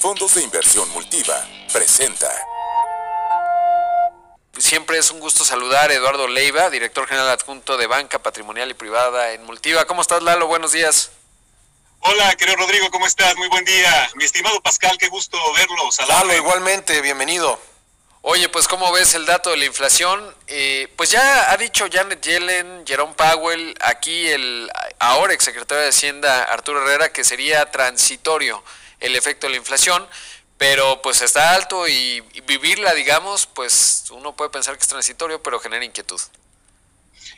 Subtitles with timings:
[0.00, 2.30] Fondos de Inversión Multiva presenta.
[4.56, 8.74] Siempre es un gusto saludar a Eduardo Leiva, director general adjunto de Banca Patrimonial y
[8.74, 9.86] Privada en Multiva.
[9.86, 10.46] ¿Cómo estás, Lalo?
[10.46, 11.10] Buenos días.
[11.98, 13.36] Hola, querido Rodrigo, ¿cómo estás?
[13.36, 14.08] Muy buen día.
[14.14, 15.90] Mi estimado Pascal, qué gusto verlo.
[16.06, 17.60] Lalo, igualmente, bienvenido.
[18.22, 20.32] Oye, pues ¿cómo ves el dato de la inflación?
[20.46, 24.70] Eh, pues ya ha dicho Janet Yellen, Jerome Powell, aquí el
[25.00, 28.62] ahora exsecretario de Hacienda Arturo Herrera, que sería transitorio
[29.00, 30.06] el efecto de la inflación,
[30.56, 35.60] pero pues está alto y, vivirla, digamos, pues uno puede pensar que es transitorio, pero
[35.60, 36.20] genera inquietud.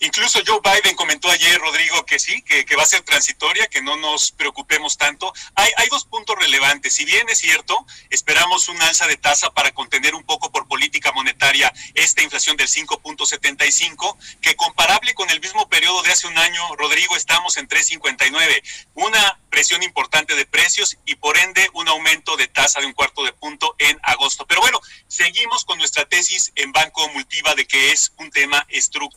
[0.00, 3.96] Incluso Joe Biden comentó ayer, Rodrigo, que sí, que, va a ser transitoria, que no
[3.96, 5.32] nos preocupemos tanto.
[5.54, 6.94] Hay, hay dos puntos relevantes.
[6.94, 11.12] Si bien es cierto, esperamos un alza de tasa para contener un poco por política
[11.12, 16.76] monetaria esta inflación del 5.75, que comparable con el mismo periodo de hace un año,
[16.76, 18.62] Rodrigo, estamos en 3.59.
[18.94, 23.24] Una presión importante de precios y por ende un aumento de tasa de un cuarto
[23.24, 24.46] de punto en agosto.
[24.46, 28.66] Pero bueno, seguimos con nuestra tesis en Banco Multiva de que es un tema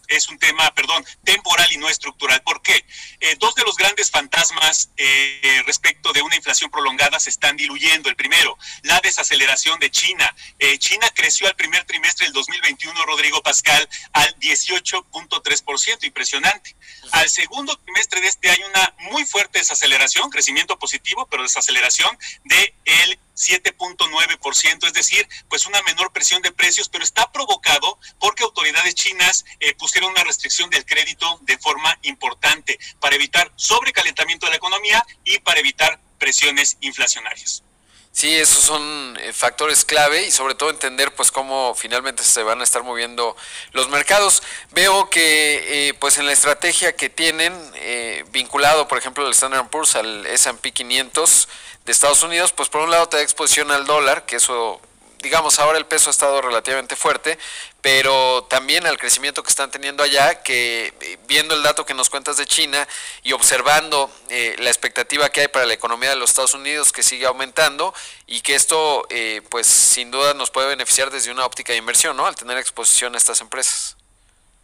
[0.07, 2.41] es un tema, perdón, temporal y no estructural.
[2.43, 2.85] ¿Por qué?
[3.19, 8.09] Eh, dos de los grandes fantasmas eh, respecto de una inflación prolongada se están diluyendo.
[8.09, 10.35] El primero, la desaceleración de China.
[10.59, 16.75] Eh, China creció al primer trimestre del 2021, Rodrigo Pascal, al 18.3%, impresionante.
[17.11, 22.73] Al segundo trimestre de este año una muy fuerte desaceleración, crecimiento positivo, pero desaceleración de
[22.85, 28.95] el 7.9%, es decir, pues una menor presión de precios, pero está provocado porque autoridades
[28.95, 34.57] chinas eh, pusieron una restricción del crédito de forma importante para evitar sobrecalentamiento de la
[34.57, 37.63] economía y para evitar presiones inflacionarias.
[38.11, 42.59] Sí, esos son eh, factores clave y sobre todo entender pues cómo finalmente se van
[42.59, 43.37] a estar moviendo
[43.71, 44.41] los mercados.
[44.71, 49.69] Veo que eh, pues en la estrategia que tienen eh, vinculado por ejemplo el Standard
[49.69, 51.47] Poor's al S&P 500
[51.85, 54.81] de Estados Unidos, pues por un lado te da exposición al dólar, que eso
[55.21, 57.37] digamos, ahora el peso ha estado relativamente fuerte,
[57.81, 62.09] pero también al crecimiento que están teniendo allá, que eh, viendo el dato que nos
[62.09, 62.87] cuentas de China
[63.23, 67.03] y observando eh, la expectativa que hay para la economía de los Estados Unidos que
[67.03, 67.93] sigue aumentando
[68.27, 72.15] y que esto, eh, pues sin duda nos puede beneficiar desde una óptica de inversión,
[72.15, 72.25] ¿no?
[72.25, 73.97] Al tener exposición a estas empresas.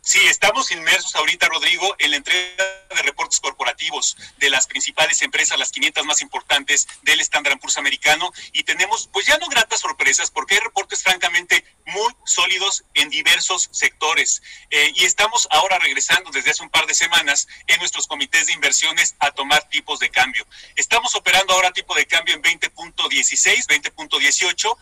[0.05, 2.63] Sí, estamos inmersos ahorita, Rodrigo, en la entrega
[2.95, 8.31] de reportes corporativos de las principales empresas, las 500 más importantes del Standard Poor's americano,
[8.53, 13.67] y tenemos, pues ya no gratas sorpresas, porque hay reportes francamente muy sólidos en diversos
[13.71, 14.43] sectores.
[14.69, 18.53] Eh, y estamos ahora regresando desde hace un par de semanas en nuestros comités de
[18.53, 20.45] inversiones a tomar tipos de cambio.
[20.75, 24.77] Estamos operando ahora tipo de cambio en 20.16, 20.18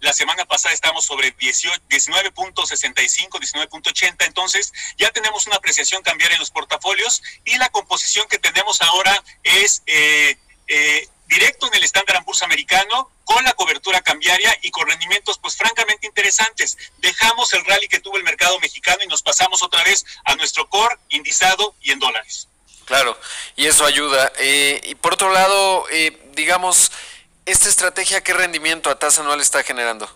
[0.00, 4.26] la semana pasada estamos sobre 19.65, 19.80.
[4.26, 9.22] Entonces, ya tenemos una apreciación cambiar en los portafolios y la composición que tenemos ahora
[9.42, 10.36] es eh,
[10.68, 15.56] eh, directo en el estándar Poor's americano con la cobertura cambiaria y con rendimientos pues
[15.56, 16.78] francamente interesantes.
[16.98, 20.68] Dejamos el rally que tuvo el mercado mexicano y nos pasamos otra vez a nuestro
[20.68, 22.48] core indizado y en dólares.
[22.84, 23.18] Claro,
[23.54, 24.32] y eso ayuda.
[24.38, 25.84] Eh, y por otro lado,
[26.32, 26.90] digamos,
[27.48, 30.06] ¿Esta estrategia qué rendimiento a tasa anual está generando?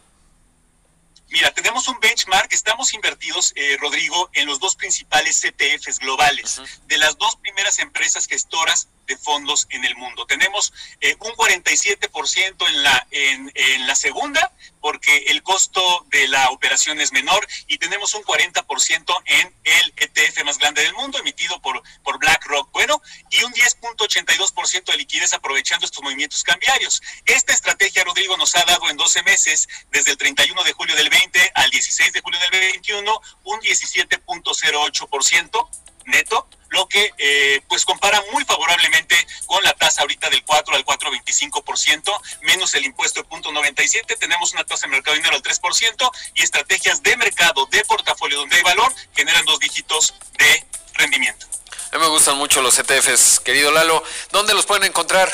[1.30, 6.98] Mira, tenemos un benchmark, estamos invertidos, eh, Rodrigo, en los dos principales CTFs globales, de
[6.98, 10.26] las dos primeras empresas gestoras de fondos en el mundo.
[10.26, 16.50] Tenemos eh, un 47% en la, en, en, la segunda, porque el costo de la
[16.50, 21.60] operación es menor, y tenemos un 40% en el ETF más grande del mundo, emitido
[21.60, 22.70] por, por BlackRock.
[22.72, 27.00] Bueno, y un 10.82% de liquidez aprovechando estos movimientos cambiarios.
[27.26, 31.10] Esta estrategia, Rodrigo, nos ha dado en 12 meses, desde el 31 de julio del
[31.10, 35.68] 20 al 16 de julio del 21, un 17.08%
[36.06, 39.14] neto lo que eh, pues compara muy favorablemente
[39.46, 44.64] con la tasa ahorita del 4 al 4.25%, menos el impuesto de 0.97, tenemos una
[44.64, 48.62] tasa de mercado de dinero al 3% y estrategias de mercado, de portafolio donde hay
[48.62, 51.46] valor, generan dos dígitos de rendimiento.
[51.92, 54.02] A mí me gustan mucho los ETFs, querido Lalo.
[54.30, 55.30] ¿Dónde los pueden encontrar?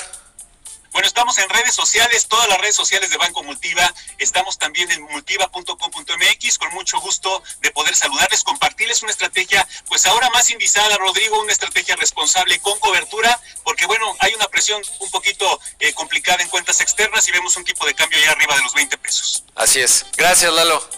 [1.18, 3.92] Estamos en redes sociales, todas las redes sociales de Banco Multiva.
[4.18, 10.30] Estamos también en multiva.com.mx, con mucho gusto de poder saludarles, compartirles una estrategia, pues ahora
[10.30, 15.60] más indizada, Rodrigo, una estrategia responsable con cobertura, porque bueno, hay una presión un poquito
[15.80, 18.74] eh, complicada en cuentas externas y vemos un tipo de cambio ya arriba de los
[18.74, 19.42] 20 pesos.
[19.56, 20.06] Así es.
[20.16, 20.88] Gracias, Lalo.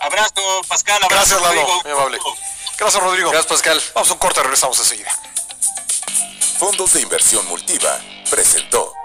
[0.00, 1.00] Abrazo, Pascal.
[1.04, 1.82] Abrazo, Gracias, Lalo.
[1.84, 2.18] Muy amable.
[2.76, 3.30] Gracias, Rodrigo.
[3.30, 3.80] Gracias, Pascal.
[3.94, 5.12] Vamos a un corte, regresamos enseguida.
[6.58, 7.96] Fondos de Inversión Multiva
[8.28, 8.99] presentó.